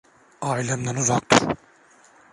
[0.53, 1.47] Ailemden uzak dur.